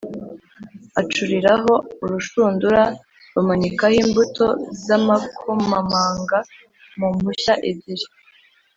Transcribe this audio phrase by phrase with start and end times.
[0.99, 2.81] acuriraho urushundura,
[3.33, 4.45] bamanikaho imbuto
[4.85, 6.37] z’amakomamanga
[6.97, 8.05] mu mpushya ebyiri